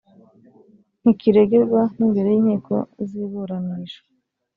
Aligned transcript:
ntikiregerwa 1.01 1.81
n 1.95 1.99
imbere 2.05 2.29
y 2.31 2.37
inkiko 2.39 2.75
ziburanisha 3.07 4.01